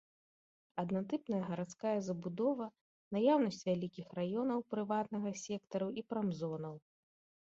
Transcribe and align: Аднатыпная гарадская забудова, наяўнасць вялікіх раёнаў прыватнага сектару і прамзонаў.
Аднатыпная 0.83 1.41
гарадская 1.49 1.91
забудова, 2.07 2.65
наяўнасць 3.17 3.61
вялікіх 3.67 4.07
раёнаў 4.21 4.59
прыватнага 4.71 5.35
сектару 5.43 5.89
і 6.03 6.05
прамзонаў. 6.15 6.75